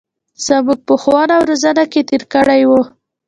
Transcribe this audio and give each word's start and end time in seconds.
زمـوږ 0.45 0.79
په 0.87 0.93
ښـوونه 1.01 1.33
او 1.37 1.43
روزنـه 1.49 1.83
کـې 1.91 2.01
تېـر 2.07 2.23
کـړى 2.33 2.61
و. 2.69 2.71